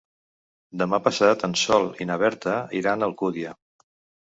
Demà 0.81 0.99
passat 1.07 1.45
en 1.49 1.53
Sol 1.65 1.87
i 2.05 2.09
na 2.13 2.17
Berta 2.25 2.57
iran 2.83 3.05
a 3.07 3.13
Alcúdia. 3.13 3.57